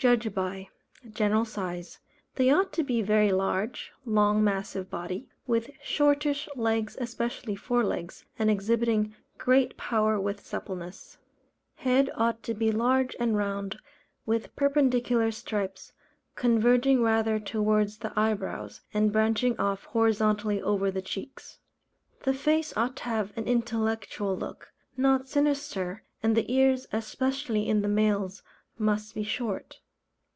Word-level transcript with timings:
Judged 0.00 0.32
by: 0.32 0.68
General 1.10 1.44
size. 1.44 1.98
They 2.36 2.50
ought 2.50 2.72
to 2.74 2.84
be 2.84 3.02
very 3.02 3.32
large, 3.32 3.90
long 4.04 4.44
massive 4.44 4.88
body, 4.88 5.28
with 5.44 5.70
shortish 5.82 6.48
legs 6.54 6.96
(especially 7.00 7.56
fore 7.56 7.82
legs) 7.82 8.24
and 8.38 8.48
exhibiting 8.48 9.16
great 9.38 9.76
power 9.76 10.20
with 10.20 10.46
suppleness. 10.46 11.18
Head 11.74 12.10
ought 12.14 12.44
to 12.44 12.54
be 12.54 12.70
large 12.70 13.16
and 13.18 13.36
round, 13.36 13.80
with 14.24 14.54
perpendicular 14.54 15.32
stripes, 15.32 15.92
converging 16.36 17.02
rather 17.02 17.40
towards 17.40 17.98
the 17.98 18.12
eye 18.16 18.34
brows, 18.34 18.82
and 18.94 19.12
branching 19.12 19.58
off 19.58 19.86
horizontally 19.86 20.62
over 20.62 20.92
the 20.92 21.02
cheeks. 21.02 21.58
The 22.20 22.34
face 22.34 22.72
ought 22.76 22.94
to 22.98 23.02
have 23.02 23.36
an 23.36 23.46
intellectual 23.48 24.36
look 24.38 24.72
not 24.96 25.26
sinister, 25.26 26.04
and 26.22 26.36
the 26.36 26.52
ears 26.54 26.86
especially 26.92 27.66
in 27.68 27.82
the 27.82 27.88
males 27.88 28.44
must 28.78 29.16
be 29.16 29.24
short. 29.24 29.80